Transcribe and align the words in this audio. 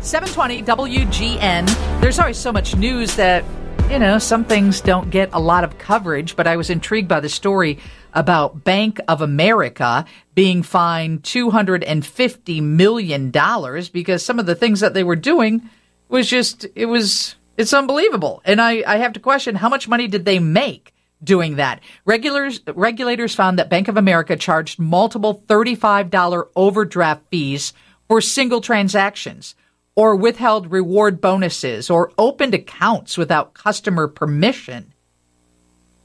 720 0.00 0.62
WGN. 0.62 2.00
There's 2.00 2.18
always 2.18 2.38
so 2.38 2.52
much 2.52 2.76
news 2.76 3.16
that, 3.16 3.44
you 3.90 3.98
know, 3.98 4.18
some 4.18 4.44
things 4.44 4.80
don't 4.80 5.10
get 5.10 5.30
a 5.32 5.40
lot 5.40 5.64
of 5.64 5.76
coverage, 5.78 6.36
but 6.36 6.46
I 6.46 6.56
was 6.56 6.70
intrigued 6.70 7.08
by 7.08 7.20
the 7.20 7.28
story 7.28 7.78
about 8.14 8.64
Bank 8.64 9.00
of 9.08 9.20
America 9.20 10.04
being 10.34 10.62
fined 10.62 11.24
$250 11.24 12.62
million 12.62 13.30
because 13.92 14.24
some 14.24 14.38
of 14.38 14.46
the 14.46 14.54
things 14.54 14.80
that 14.80 14.94
they 14.94 15.04
were 15.04 15.16
doing 15.16 15.68
was 16.08 16.28
just, 16.28 16.64
it 16.74 16.86
was, 16.86 17.34
it's 17.56 17.74
unbelievable. 17.74 18.40
And 18.44 18.60
I, 18.62 18.84
I 18.86 18.98
have 18.98 19.12
to 19.14 19.20
question 19.20 19.56
how 19.56 19.68
much 19.68 19.88
money 19.88 20.06
did 20.06 20.24
they 20.24 20.38
make? 20.38 20.94
doing 21.20 21.56
that. 21.56 21.80
Regulars, 22.04 22.60
regulators 22.76 23.34
found 23.34 23.58
that 23.58 23.68
Bank 23.68 23.88
of 23.88 23.96
America 23.96 24.36
charged 24.36 24.78
multiple 24.78 25.42
$35 25.48 26.48
overdraft 26.54 27.22
fees 27.28 27.72
for 28.06 28.20
single 28.20 28.60
transactions 28.60 29.56
or 29.98 30.14
withheld 30.14 30.70
reward 30.70 31.20
bonuses 31.20 31.90
or 31.90 32.12
opened 32.16 32.54
accounts 32.54 33.18
without 33.18 33.52
customer 33.52 34.06
permission. 34.06 34.94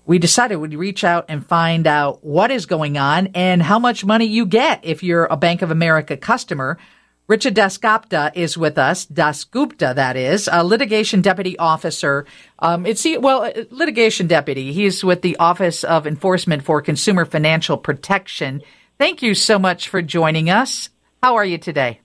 We 0.08 0.18
decided 0.18 0.56
we'd 0.56 0.74
reach 0.74 1.04
out 1.04 1.26
and 1.30 1.46
find 1.46 1.86
out 1.86 2.24
what 2.24 2.50
is 2.50 2.66
going 2.66 2.98
on 2.98 3.28
and 3.36 3.62
how 3.62 3.78
much 3.78 4.04
money 4.04 4.26
you 4.26 4.48
get 4.48 4.80
if 4.84 5.04
you're 5.04 5.26
a 5.26 5.38
Bank 5.38 5.62
of 5.62 5.70
America 5.70 6.18
customer. 6.18 6.80
Richard 7.28 7.54
Dasgupta 7.54 8.32
is 8.34 8.58
with 8.58 8.80
us. 8.80 9.06
Dasgupta, 9.06 9.94
that 9.94 10.18
is, 10.18 10.50
a 10.52 10.64
litigation 10.64 11.22
deputy 11.22 11.56
officer. 11.60 12.26
Um, 12.58 12.88
it's 12.88 13.06
well, 13.20 13.54
litigation 13.70 14.26
deputy. 14.26 14.74
He's 14.74 15.04
with 15.04 15.22
the 15.22 15.38
Office 15.38 15.84
of 15.84 16.08
Enforcement 16.08 16.64
for 16.64 16.82
Consumer 16.82 17.26
Financial 17.26 17.78
Protection. 17.78 18.64
Thank 18.98 19.22
you 19.22 19.36
so 19.36 19.60
much 19.60 19.88
for 19.88 20.02
joining 20.02 20.50
us. 20.50 20.90
How 21.22 21.36
are 21.36 21.46
you 21.46 21.60
today? 21.60 22.00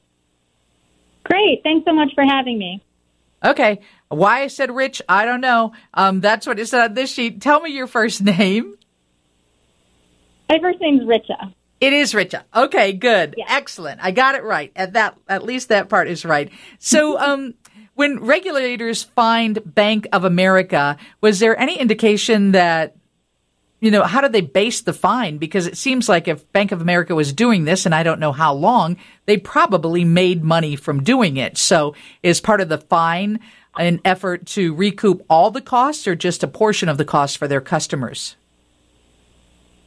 Great. 1.29 1.63
Thanks 1.63 1.85
so 1.85 1.93
much 1.93 2.11
for 2.15 2.25
having 2.25 2.59
me. 2.59 2.83
Okay. 3.45 3.81
Why 4.09 4.43
I 4.43 4.47
said 4.47 4.75
Rich, 4.75 5.03
I 5.09 5.25
don't 5.25 5.41
know. 5.41 5.73
Um, 5.95 6.21
that's 6.21 6.47
what 6.47 6.59
it 6.59 6.67
said 6.67 6.83
on 6.83 6.95
this 6.95 7.13
sheet. 7.13 7.41
Tell 7.41 7.61
me 7.61 7.71
your 7.71 7.87
first 7.87 8.23
name. 8.23 8.77
My 10.49 10.59
first 10.61 10.81
name's 10.81 11.03
Richa. 11.03 11.53
It 11.81 11.93
is 11.93 12.13
Richa. 12.13 12.43
Okay, 12.55 12.93
good. 12.93 13.35
Yeah. 13.37 13.45
Excellent. 13.49 14.01
I 14.03 14.11
got 14.11 14.35
it 14.35 14.43
right. 14.43 14.73
At 14.75 14.95
that 14.95 15.17
at 15.29 15.45
least 15.45 15.69
that 15.69 15.89
part 15.89 16.09
is 16.09 16.25
right. 16.25 16.51
So 16.79 17.19
um 17.21 17.55
when 17.95 18.21
regulators 18.21 19.03
fined 19.03 19.61
Bank 19.65 20.07
of 20.13 20.25
America, 20.25 20.97
was 21.21 21.41
there 21.41 21.59
any 21.59 21.79
indication 21.79 22.53
that 22.53 22.95
you 23.81 23.91
know, 23.91 24.03
how 24.03 24.21
did 24.21 24.33
they 24.33 24.41
base 24.41 24.81
the 24.81 24.93
fine? 24.93 25.39
Because 25.39 25.67
it 25.67 25.77
seems 25.77 26.09
like 26.09 26.27
if 26.27 26.51
Bank 26.53 26.73
of 26.73 26.81
America 26.81 27.15
was 27.15 27.33
doing 27.33 27.65
this, 27.65 27.87
and 27.87 27.95
I 27.95 28.03
don't 28.03 28.21
know 28.21 28.33
how 28.33 28.53
long, 28.53 28.97
they 29.27 29.37
probably 29.37 30.05
made 30.05 30.43
money 30.43 30.75
from 30.75 31.03
doing 31.03 31.37
it. 31.37 31.57
So 31.57 31.95
is 32.23 32.41
part 32.41 32.61
of 32.61 32.69
the 32.69 32.79
fine 32.79 33.41
an 33.79 34.01
effort 34.05 34.47
to 34.47 34.75
recoup 34.75 35.25
all 35.31 35.51
the 35.51 35.61
costs 35.61 36.09
or 36.09 36.17
just 36.17 36.43
a 36.43 36.49
portion 36.49 36.89
of 36.89 36.99
the 36.99 37.05
costs 37.05 37.37
for 37.37 37.47
their 37.47 37.61
customers? 37.61 38.37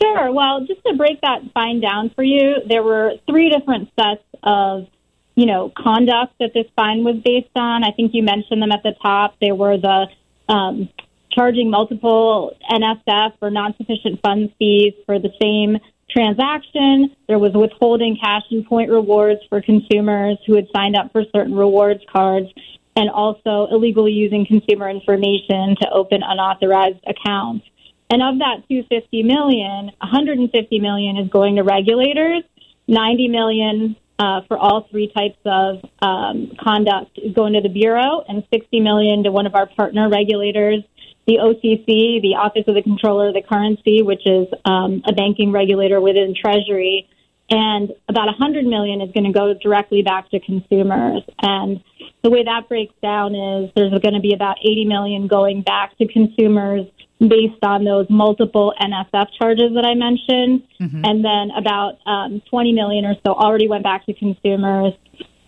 Sure. 0.02 0.31
Well, 0.31 0.66
just 0.66 0.81
to 0.86 0.95
break 0.95 1.19
that 1.22 1.42
fine 1.53 1.81
down 1.81 2.09
for 2.16 2.23
you, 2.23 2.56
there 2.67 2.84
were 2.84 3.14
three 3.28 3.50
different 3.50 3.89
sets 4.00 4.23
of, 4.42 4.88
you 5.36 5.45
know, 5.45 5.72
conduct 5.78 6.34
that 6.39 6.52
this 6.53 6.66
fine 6.75 7.03
was 7.03 7.17
based 7.23 7.52
on. 7.56 7.84
I 7.84 7.92
think 7.92 8.12
you 8.14 8.23
mentioned 8.23 8.62
them 8.62 8.72
at 8.72 8.84
the 8.84 8.94
top. 9.02 9.36
There 9.42 9.53
were 9.53 9.78
the 9.78 10.08
um, 10.52 10.89
charging 11.34 11.70
multiple 11.70 12.56
NSF 12.70 13.34
or 13.42 13.50
non 13.50 13.76
sufficient 13.78 14.20
funds 14.22 14.52
fees 14.60 14.94
for 15.06 15.20
the 15.20 15.32
same 15.42 15.78
transaction. 16.10 17.16
There 17.28 17.40
was 17.40 17.54
withholding 17.54 18.18
cash 18.22 18.44
and 18.52 18.66
point 18.66 18.90
rewards 18.90 19.42
for 19.50 19.62
consumers 19.62 20.38
who 20.46 20.56
had 20.56 20.68
signed 20.76 20.96
up 20.96 21.12
for 21.12 21.24
certain 21.34 21.56
rewards 21.56 22.02
cards 22.12 22.48
and 22.96 23.09
also 23.09 23.68
illegally 23.72 24.12
using 24.12 24.46
consumer 24.46 24.90
information 24.90 25.76
to 25.82 25.90
open 25.94 26.22
unauthorized 26.24 27.00
accounts. 27.08 27.66
And 28.09 28.22
of 28.22 28.40
that 28.40 28.68
250 28.68 29.24
million, 29.24 29.91
150 30.02 30.80
million 30.80 31.18
is 31.18 31.30
going 31.30 31.56
to 31.56 31.64
regulators, 31.64 32.44
90 32.88 33.28
million 33.30 33.96
uh, 34.20 34.41
for 34.47 34.58
all 34.58 34.86
three 34.91 35.12
types 35.16 35.40
of 35.46 35.80
um, 36.02 36.52
conduct 36.62 37.18
is 37.18 37.34
going 37.34 37.53
to 37.53 37.62
the 37.62 37.70
bureau, 37.70 38.22
and 38.28 38.44
60 38.53 38.81
million 38.81 39.24
to 39.24 39.31
one 39.31 39.47
of 39.47 39.56
our 39.56 39.66
partner 39.66 40.09
regulators 40.09 40.84
the 41.28 41.38
OCC, 41.38 42.22
the 42.22 42.36
Office 42.38 42.64
of 42.68 42.76
the 42.76 42.82
Comptroller 42.82 43.30
of 43.30 43.34
the 43.34 43.42
Currency, 43.42 44.02
which 44.02 44.26
is 44.26 44.48
um, 44.66 45.02
a 45.06 45.14
banking 45.14 45.52
regulator 45.52 46.02
within 46.02 46.34
Treasury, 46.40 47.08
and 47.50 47.92
about 48.08 48.28
100 48.28 48.66
million 48.66 49.02
is 49.02 49.12
going 49.12 49.26
to 49.26 49.38
go 49.38 49.54
directly 49.54 50.02
back 50.02 50.30
to 50.32 50.40
consumers. 50.40 51.22
And 51.42 51.84
the 52.24 52.30
way 52.30 52.44
that 52.44 52.70
breaks 52.70 52.94
down 53.02 53.36
is 53.36 53.72
there's 53.76 53.92
going 53.92 54.14
to 54.14 54.22
be 54.22 54.34
about 54.34 54.58
80 54.62 54.86
million 54.86 55.28
going 55.28 55.62
back 55.62 55.98
to 55.98 56.08
consumers 56.08 56.88
based 57.20 57.62
on 57.62 57.84
those 57.84 58.08
multiple 58.09 58.74
NSF 58.82 59.28
charges 59.38 59.74
that 59.76 59.86
I 59.86 59.94
mentioned, 59.94 60.64
mm-hmm. 60.80 61.06
and 61.06 61.24
then 61.24 61.52
about 61.56 62.00
um, 62.08 62.42
20 62.50 62.72
million 62.72 63.06
or 63.06 63.16
so 63.26 63.34
already 63.34 63.68
went 63.68 63.84
back 63.84 64.06
to 64.08 64.14
consumers 64.14 64.94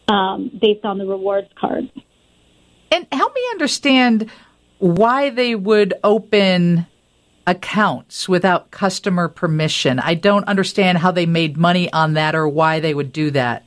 um, 0.08 0.52
based 0.62 0.86
on 0.86 0.98
the 0.98 1.06
rewards 1.06 1.48
card. 1.60 1.90
And 2.92 3.08
help 3.12 3.34
me 3.34 3.42
understand 3.52 4.30
why 4.84 5.30
they 5.30 5.56
would 5.56 5.94
open 6.04 6.86
accounts 7.48 8.28
without 8.28 8.70
customer 8.70 9.30
permission. 9.30 9.98
I 9.98 10.14
don't 10.14 10.44
understand 10.46 10.98
how 10.98 11.12
they 11.12 11.26
made 11.26 11.56
money 11.56 11.92
on 11.94 12.16
that 12.16 12.36
or 12.36 12.50
why 12.50 12.82
they 12.82 12.94
would 12.94 13.14
do 13.14 13.32
that. 13.32 13.64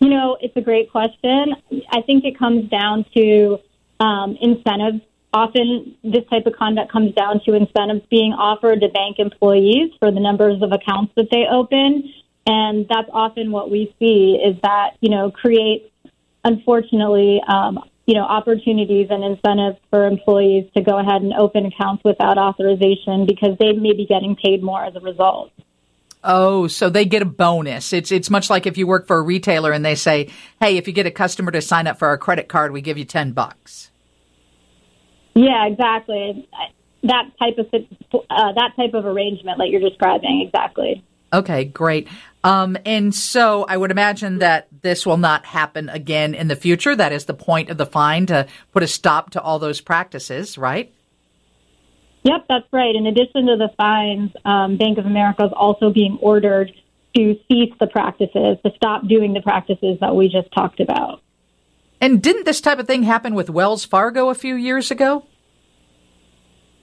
You 0.00 0.10
know, 0.10 0.36
it's 0.40 0.56
a 0.56 0.60
great 0.60 0.90
question. 0.90 1.54
I 1.92 2.02
think 2.02 2.24
it 2.24 2.36
comes 2.36 2.68
down 2.68 3.04
to 3.16 3.58
um, 4.00 4.36
incentives. 4.40 5.02
Often, 5.32 5.94
this 6.02 6.24
type 6.28 6.46
of 6.46 6.54
conduct 6.56 6.90
comes 6.90 7.14
down 7.14 7.40
to 7.44 7.54
incentives 7.54 8.04
being 8.10 8.32
offered 8.32 8.80
to 8.80 8.88
bank 8.88 9.20
employees 9.20 9.92
for 10.00 10.10
the 10.10 10.18
numbers 10.18 10.60
of 10.60 10.72
accounts 10.72 11.12
that 11.14 11.28
they 11.30 11.44
open. 11.48 12.12
And 12.48 12.86
that's 12.88 13.08
often 13.12 13.52
what 13.52 13.70
we 13.70 13.94
see 14.00 14.40
is 14.44 14.56
that, 14.62 14.96
you 15.00 15.10
know, 15.10 15.30
creates, 15.30 15.88
unfortunately, 16.42 17.40
um, 17.46 17.78
you 18.06 18.14
know, 18.14 18.22
opportunities 18.22 19.08
and 19.10 19.24
incentives 19.24 19.78
for 19.90 20.06
employees 20.06 20.70
to 20.74 20.82
go 20.82 20.98
ahead 20.98 21.22
and 21.22 21.32
open 21.34 21.66
accounts 21.66 22.04
without 22.04 22.38
authorization 22.38 23.26
because 23.26 23.58
they 23.58 23.72
may 23.72 23.92
be 23.92 24.06
getting 24.06 24.36
paid 24.36 24.62
more 24.62 24.84
as 24.84 24.94
a 24.94 25.00
result. 25.00 25.50
Oh, 26.22 26.66
so 26.66 26.88
they 26.88 27.04
get 27.04 27.22
a 27.22 27.26
bonus. 27.26 27.92
It's 27.92 28.10
it's 28.10 28.30
much 28.30 28.50
like 28.50 28.66
if 28.66 28.78
you 28.78 28.86
work 28.86 29.06
for 29.06 29.16
a 29.18 29.22
retailer 29.22 29.72
and 29.72 29.84
they 29.84 29.94
say, 29.94 30.30
"Hey, 30.60 30.76
if 30.76 30.86
you 30.88 30.92
get 30.92 31.06
a 31.06 31.10
customer 31.10 31.50
to 31.52 31.60
sign 31.60 31.86
up 31.86 31.98
for 31.98 32.08
our 32.08 32.18
credit 32.18 32.48
card, 32.48 32.72
we 32.72 32.80
give 32.80 32.98
you 32.98 33.04
10 33.04 33.32
bucks." 33.32 33.90
Yeah, 35.34 35.66
exactly. 35.66 36.48
That 37.02 37.30
type 37.38 37.58
of 37.58 37.66
uh, 37.74 38.52
that 38.54 38.72
type 38.76 38.94
of 38.94 39.04
arrangement 39.04 39.58
that 39.58 39.68
you're 39.68 39.80
describing, 39.80 40.42
exactly. 40.46 41.04
Okay, 41.32 41.64
great. 41.64 42.08
Um, 42.46 42.76
and 42.86 43.12
so 43.12 43.66
I 43.68 43.76
would 43.76 43.90
imagine 43.90 44.38
that 44.38 44.68
this 44.82 45.04
will 45.04 45.16
not 45.16 45.44
happen 45.44 45.88
again 45.88 46.32
in 46.32 46.46
the 46.46 46.54
future. 46.54 46.94
That 46.94 47.10
is 47.10 47.24
the 47.24 47.34
point 47.34 47.70
of 47.70 47.76
the 47.76 47.86
fine 47.86 48.26
to 48.26 48.46
put 48.72 48.84
a 48.84 48.86
stop 48.86 49.30
to 49.30 49.42
all 49.42 49.58
those 49.58 49.80
practices, 49.80 50.56
right? 50.56 50.94
Yep, 52.22 52.44
that's 52.48 52.66
right. 52.72 52.94
In 52.94 53.08
addition 53.08 53.46
to 53.46 53.56
the 53.56 53.70
fines, 53.76 54.30
um, 54.44 54.76
Bank 54.76 54.96
of 54.96 55.06
America 55.06 55.44
is 55.44 55.52
also 55.56 55.90
being 55.90 56.18
ordered 56.22 56.72
to 57.16 57.36
cease 57.48 57.74
the 57.80 57.88
practices, 57.88 58.58
to 58.64 58.70
stop 58.76 59.08
doing 59.08 59.32
the 59.32 59.40
practices 59.40 59.98
that 60.00 60.14
we 60.14 60.28
just 60.28 60.52
talked 60.52 60.78
about. 60.78 61.22
And 62.00 62.22
didn't 62.22 62.44
this 62.44 62.60
type 62.60 62.78
of 62.78 62.86
thing 62.86 63.02
happen 63.02 63.34
with 63.34 63.50
Wells 63.50 63.84
Fargo 63.84 64.28
a 64.28 64.36
few 64.36 64.54
years 64.54 64.92
ago? 64.92 65.26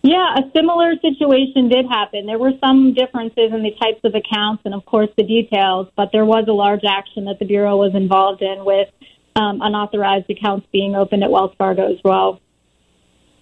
Yeah, 0.03 0.35
a 0.35 0.51
similar 0.53 0.95
situation 1.01 1.69
did 1.69 1.85
happen. 1.85 2.25
There 2.25 2.37
were 2.37 2.51
some 2.59 2.93
differences 2.93 3.53
in 3.53 3.63
the 3.63 3.71
types 3.81 4.01
of 4.03 4.13
accounts 4.13 4.63
and, 4.65 4.73
of 4.73 4.85
course, 4.85 5.07
the 5.15 5.23
details, 5.23 5.87
but 5.95 6.09
there 6.11 6.25
was 6.25 6.45
a 6.49 6.51
large 6.51 6.83
action 6.83 7.23
that 7.25 7.39
the 7.39 7.45
Bureau 7.45 7.77
was 7.77 7.95
involved 7.95 8.41
in 8.41 8.65
with 8.65 8.89
um, 9.37 9.61
unauthorized 9.61 10.29
accounts 10.29 10.67
being 10.73 10.93
opened 10.93 11.23
at 11.23 11.31
Wells 11.31 11.55
Fargo 11.57 11.89
as 11.89 11.99
well. 12.03 12.41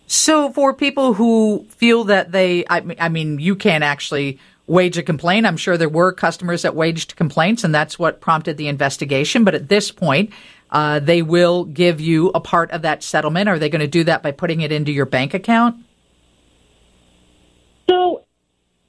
So, 0.05 0.51
for 0.51 0.73
people 0.75 1.15
who 1.15 1.65
feel 1.69 2.03
that 2.05 2.31
they, 2.31 2.63
I 2.69 2.81
mean, 2.81 2.97
I 2.99 3.09
mean, 3.09 3.39
you 3.39 3.55
can't 3.55 3.83
actually 3.83 4.39
wage 4.67 4.99
a 4.99 5.03
complaint. 5.03 5.47
I'm 5.47 5.57
sure 5.57 5.77
there 5.77 5.89
were 5.89 6.11
customers 6.11 6.61
that 6.61 6.75
waged 6.75 7.15
complaints, 7.15 7.63
and 7.63 7.73
that's 7.73 7.97
what 7.97 8.21
prompted 8.21 8.57
the 8.57 8.67
investigation. 8.67 9.43
But 9.43 9.55
at 9.55 9.67
this 9.67 9.89
point, 9.89 10.31
uh, 10.69 10.99
they 10.99 11.23
will 11.23 11.65
give 11.65 11.99
you 11.99 12.29
a 12.35 12.39
part 12.39 12.69
of 12.69 12.83
that 12.83 13.01
settlement. 13.01 13.49
Are 13.49 13.57
they 13.57 13.69
going 13.69 13.81
to 13.81 13.87
do 13.87 14.03
that 14.03 14.21
by 14.21 14.31
putting 14.31 14.61
it 14.61 14.71
into 14.71 14.91
your 14.91 15.07
bank 15.07 15.33
account? 15.33 15.77
So 17.91 18.23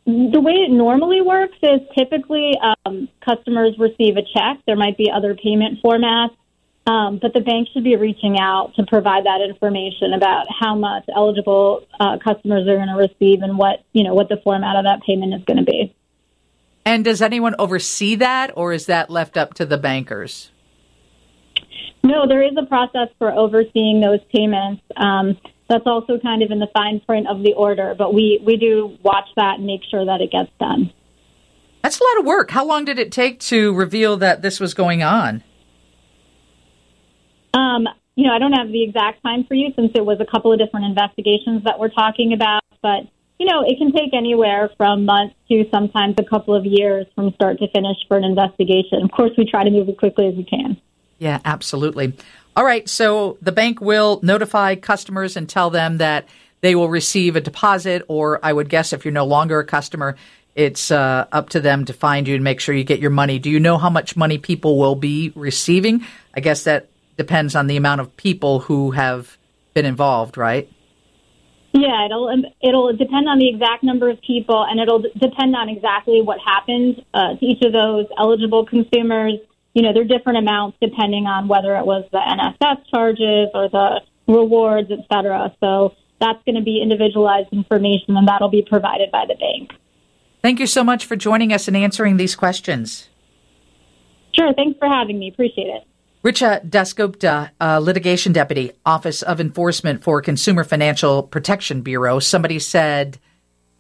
the 0.07 0.41
way 0.41 0.53
it 0.53 0.71
normally 0.71 1.21
works 1.21 1.57
is 1.61 1.81
typically 1.99 2.53
um, 2.87 3.09
customers 3.25 3.75
receive 3.79 4.17
a 4.17 4.23
check. 4.23 4.59
There 4.65 4.77
might 4.77 4.97
be 4.97 5.11
other 5.11 5.35
payment 5.35 5.83
formats, 5.83 6.37
um, 6.87 7.19
but 7.21 7.33
the 7.35 7.41
bank 7.41 7.69
should 7.73 7.83
be 7.83 7.97
reaching 7.97 8.39
out 8.39 8.75
to 8.77 8.87
provide 8.87 9.25
that 9.25 9.41
information 9.41 10.13
about 10.15 10.47
how 10.49 10.77
much 10.77 11.05
eligible 11.15 11.85
uh, 11.99 12.19
customers 12.23 12.69
are 12.69 12.77
going 12.77 12.89
to 12.89 12.95
receive 12.95 13.43
and 13.43 13.59
what 13.59 13.85
you 13.93 14.05
know 14.05 14.15
what 14.15 14.29
the 14.29 14.41
format 14.45 14.77
of 14.77 14.85
that 14.85 15.03
payment 15.05 15.35
is 15.35 15.43
going 15.45 15.59
to 15.59 15.65
be. 15.65 15.95
And 16.85 17.05
does 17.05 17.23
anyone 17.23 17.55
oversee 17.59 18.15
that, 18.17 18.53
or 18.57 18.73
is 18.73 18.87
that 18.87 19.11
left 19.11 19.37
up 19.37 19.55
to 19.55 19.67
the 19.67 19.79
bankers? 19.79 20.51
No, 22.05 22.27
there 22.27 22.43
is 22.43 22.53
a 22.57 22.67
process 22.67 23.09
for 23.19 23.33
overseeing 23.33 24.01
those 24.01 24.19
payments. 24.33 24.83
Um, 24.97 25.39
that's 25.73 25.87
also 25.87 26.19
kind 26.19 26.43
of 26.43 26.51
in 26.51 26.59
the 26.59 26.69
fine 26.75 27.01
print 27.01 27.27
of 27.29 27.43
the 27.43 27.55
order, 27.55 27.95
but 27.97 28.13
we, 28.13 28.43
we 28.45 28.57
do 28.57 28.99
watch 29.03 29.29
that 29.37 29.55
and 29.57 29.67
make 29.67 29.81
sure 29.91 30.05
that 30.05 30.21
it 30.21 30.31
gets 30.31 30.51
done. 30.61 30.93
That's 31.83 31.99
a 31.99 32.05
lot 32.05 32.21
of 32.21 32.27
work. 32.27 32.51
How 32.51 32.65
long 32.65 32.85
did 32.85 32.99
it 32.99 33.11
take 33.11 33.41
to 33.41 33.75
reveal 33.75 34.19
that 34.19 34.43
this 34.43 34.61
was 34.61 34.75
going 34.75 35.03
on? 35.03 35.43
Um, 37.55 37.89
you 38.15 38.27
know, 38.27 38.35
I 38.35 38.39
don't 38.39 38.53
have 38.53 38.69
the 38.69 38.83
exact 38.83 39.23
time 39.23 39.45
for 39.45 39.55
you 39.55 39.73
since 39.75 39.93
it 39.95 40.05
was 40.05 40.19
a 40.21 40.27
couple 40.27 40.53
of 40.53 40.59
different 40.59 40.87
investigations 40.87 41.65
that 41.65 41.79
we're 41.79 41.89
talking 41.89 42.35
about, 42.35 42.63
but 42.83 43.09
you 43.39 43.47
know, 43.47 43.65
it 43.67 43.77
can 43.79 43.91
take 43.93 44.15
anywhere 44.15 44.71
from 44.77 45.05
months 45.05 45.35
to 45.49 45.65
sometimes 45.73 46.15
a 46.19 46.25
couple 46.25 46.55
of 46.55 46.65
years 46.65 47.07
from 47.15 47.33
start 47.35 47.59
to 47.59 47.69
finish 47.73 47.97
for 48.07 48.17
an 48.17 48.25
investigation. 48.25 49.03
Of 49.03 49.11
course, 49.11 49.33
we 49.37 49.45
try 49.51 49.65
to 49.65 49.71
move 49.71 49.89
as 49.89 49.97
quickly 49.97 50.29
as 50.29 50.35
we 50.35 50.45
can. 50.45 50.77
Yeah, 51.19 51.41
absolutely. 51.45 52.15
All 52.55 52.65
right, 52.65 52.87
so 52.87 53.39
the 53.41 53.53
bank 53.53 53.81
will 53.81 54.21
notify 54.23 54.75
customers 54.75 55.37
and 55.39 55.49
tell 55.49 55.71
them 55.71 55.99
that 55.99 56.29
they 56.61 56.75
will 56.75 56.91
receive 56.91 57.35
a 57.35 57.41
deposit, 57.41 58.03
or 58.09 58.39
I 58.43 58.53
would 58.53 58.69
guess 58.69 58.93
if 58.93 59.05
you're 59.05 59.13
no 59.13 59.25
longer 59.25 59.59
a 59.59 59.65
customer, 59.65 60.17
it's 60.55 60.91
uh, 60.91 61.27
up 61.33 61.49
to 61.51 61.61
them 61.61 61.87
to 61.87 61.95
find 61.95 62.29
you 62.29 62.35
and 62.35 62.45
make 62.45 62.61
sure 62.61 62.75
you 62.75 62.85
get 62.85 63.01
your 63.01 63.11
money. 63.11 63.39
Do 63.39 63.49
you 63.49 63.59
know 63.59 63.79
how 63.79 63.89
much 63.89 64.17
money 64.17 64.37
people 64.37 64.79
will 64.79 64.95
be 64.95 65.33
receiving? 65.35 66.05
I 66.35 66.41
guess 66.41 66.65
that 66.65 66.89
depends 67.17 67.57
on 67.57 67.69
the 67.69 67.79
amount 67.79 68.03
of 68.03 68.17
people 68.17 68.61
who 68.61 68.91
have 68.91 69.39
been 69.73 69.87
involved, 69.87 70.37
right? 70.37 70.69
Yeah, 71.73 72.05
it'll 72.05 72.31
it'll 72.61 72.95
depend 72.95 73.31
on 73.31 73.39
the 73.39 73.49
exact 73.49 73.83
number 73.83 74.11
of 74.11 74.21
people, 74.21 74.63
and 74.63 74.79
it'll 74.79 75.01
depend 75.01 75.57
on 75.57 75.71
exactly 75.71 76.21
what 76.21 76.39
happened 76.39 77.03
uh, 77.15 77.35
to 77.37 77.47
each 77.47 77.63
of 77.63 77.73
those 77.73 78.07
eligible 78.19 78.67
consumers. 78.67 79.39
You 79.75 79.83
know, 79.83 79.93
they're 79.93 80.05
different 80.05 80.39
amounts 80.39 80.77
depending 80.81 81.27
on 81.27 81.49
whether 81.49 81.77
it 81.77 81.87
was 81.87 82.05
the 82.13 82.19
NSF 82.19 82.85
charges 82.91 83.49
or 83.55 83.69
the 83.69 84.01
rewards, 84.27 84.91
et 84.91 85.07
cetera. 85.13 85.55
So 85.61 85.95
that's 86.21 86.43
going 86.45 86.57
to 86.57 86.63
be 86.63 86.81
individualized 86.83 87.49
information, 87.53 88.17
and 88.17 88.29
that'll 88.29 88.51
be 88.51 88.65
provided 88.69 89.11
by 89.11 89.25
the 89.27 89.35
bank. 89.35 89.73
Thank 90.43 90.61
you 90.61 90.67
so 90.67 90.85
much 90.85 91.07
for 91.07 91.17
joining 91.17 91.53
us 91.53 91.69
and 91.69 91.77
answering 91.77 92.17
these 92.17 92.35
questions. 92.35 93.09
Sure. 94.35 94.53
Thanks 94.55 94.79
for 94.79 94.89
having 94.89 95.19
me. 95.19 95.29
Appreciate 95.29 95.67
it. 95.67 95.87
Richa 96.25 96.65
Dasgupta, 96.65 97.51
uh, 97.61 97.79
litigation 97.79 98.33
deputy, 98.33 98.73
Office 98.87 99.23
of 99.23 99.41
Enforcement 99.41 100.05
for 100.05 100.23
Consumer 100.23 100.63
Financial 100.63 101.23
Protection 101.23 101.83
Bureau. 101.83 102.21
Somebody 102.21 102.61
said 102.61 103.19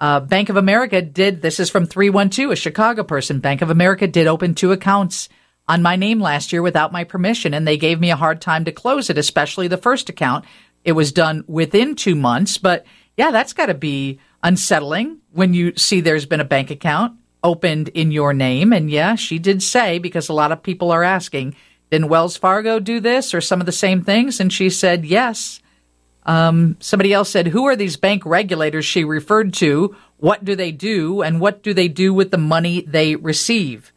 uh, 0.00 0.18
Bank 0.18 0.48
of 0.48 0.56
America 0.56 1.00
did, 1.00 1.40
this 1.40 1.60
is 1.60 1.70
from 1.70 1.86
312, 1.86 2.50
a 2.50 2.56
Chicago 2.56 3.04
person. 3.04 3.38
Bank 3.38 3.62
of 3.62 3.70
America 3.70 4.08
did 4.08 4.26
open 4.26 4.56
two 4.56 4.72
accounts 4.72 5.28
on 5.68 5.82
my 5.82 5.96
name 5.96 6.20
last 6.20 6.52
year 6.52 6.62
without 6.62 6.92
my 6.92 7.04
permission, 7.04 7.54
and 7.54 7.66
they 7.66 7.76
gave 7.76 8.00
me 8.00 8.10
a 8.10 8.16
hard 8.16 8.40
time 8.40 8.64
to 8.64 8.72
close 8.72 9.10
it, 9.10 9.18
especially 9.18 9.68
the 9.68 9.76
first 9.76 10.08
account. 10.08 10.44
It 10.84 10.92
was 10.92 11.12
done 11.12 11.44
within 11.46 11.94
two 11.94 12.14
months, 12.14 12.58
but 12.58 12.84
yeah, 13.16 13.30
that's 13.30 13.52
got 13.52 13.66
to 13.66 13.74
be 13.74 14.18
unsettling 14.42 15.18
when 15.30 15.54
you 15.54 15.76
see 15.76 16.00
there's 16.00 16.26
been 16.26 16.40
a 16.40 16.44
bank 16.44 16.70
account 16.70 17.18
opened 17.44 17.88
in 17.88 18.10
your 18.10 18.32
name. 18.32 18.72
And 18.72 18.90
yeah, 18.90 19.14
she 19.14 19.38
did 19.38 19.62
say, 19.62 19.98
because 19.98 20.28
a 20.28 20.34
lot 20.34 20.52
of 20.52 20.62
people 20.62 20.90
are 20.90 21.02
asking, 21.02 21.54
didn't 21.90 22.08
Wells 22.08 22.36
Fargo 22.36 22.80
do 22.80 23.00
this 23.00 23.34
or 23.34 23.40
some 23.40 23.60
of 23.60 23.66
the 23.66 23.72
same 23.72 24.02
things? 24.02 24.40
And 24.40 24.52
she 24.52 24.70
said, 24.70 25.04
yes. 25.04 25.60
Um, 26.24 26.76
somebody 26.80 27.12
else 27.12 27.30
said, 27.30 27.48
who 27.48 27.66
are 27.66 27.76
these 27.76 27.96
bank 27.96 28.24
regulators 28.24 28.84
she 28.84 29.04
referred 29.04 29.52
to? 29.54 29.96
What 30.18 30.44
do 30.44 30.54
they 30.54 30.72
do? 30.72 31.22
And 31.22 31.40
what 31.40 31.62
do 31.62 31.74
they 31.74 31.88
do 31.88 32.14
with 32.14 32.30
the 32.30 32.38
money 32.38 32.82
they 32.86 33.16
receive? 33.16 33.92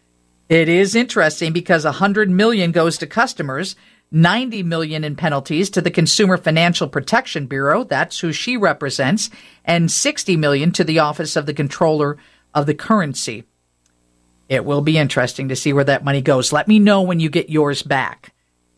It 0.47 0.69
is 0.69 0.95
interesting 0.95 1.53
because 1.53 1.86
a 1.86 1.94
hundred 1.94 2.30
million 2.30 2.71
goes 2.71 2.97
to 3.00 3.07
customers 3.07 3.75
90 4.12 4.63
million 4.63 5.03
in 5.03 5.15
penalties 5.15 5.69
to 5.71 5.81
the 5.81 5.92
Consumer 5.92 6.38
Financial 6.38 6.88
Protection 6.88 7.47
Bureau, 7.47 7.83
that's 7.83 8.19
who 8.19 8.31
she 8.31 8.56
represents, 8.56 9.30
and 9.65 9.92
60 9.92 10.38
million 10.38 10.71
to 10.71 10.83
the 10.83 11.00
Office 11.00 11.36
of 11.36 11.45
the 11.45 11.53
Comptroller 11.53 12.18
of 12.53 12.65
the 12.65 12.75
Currency. 12.75 13.44
It 14.47 14.63
will 14.63 14.81
be 14.81 14.97
interesting 14.97 15.50
to 15.50 15.56
see 15.56 15.74
where 15.74 15.83
that 15.83 16.06
money 16.06 16.21
goes. 16.21 16.53
Let 16.53 16.68
me 16.68 16.77
know 16.77 17.01
when 17.01 17.19
you 17.19 17.30
get 17.30 17.50
yours 17.50 17.81
back. 17.81 18.33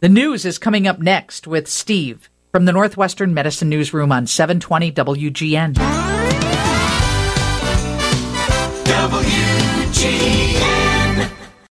The 0.00 0.08
news 0.08 0.46
is 0.46 0.58
coming 0.58 0.88
up 0.88 0.98
next 0.98 1.46
with 1.46 1.68
Steve 1.68 2.30
from 2.50 2.64
the 2.64 2.72
Northwestern 2.72 3.34
Medicine 3.34 3.68
Newsroom 3.68 4.10
on 4.10 4.26
720 4.26 4.90
WGN. 4.92 5.74
W- 8.96 9.49